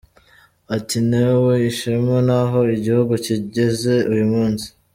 Ati 0.75 0.97
“Ntewe 1.09 1.53
ishema 1.71 2.15
n’aho 2.27 2.59
igihugu 2.77 3.13
kigeze 3.25 3.93
uyu 4.11 4.25
munsi. 4.33 4.67